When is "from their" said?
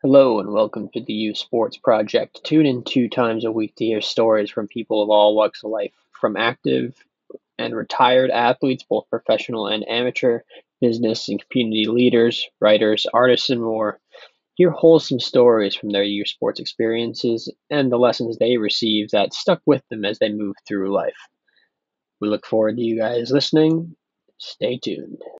15.74-16.04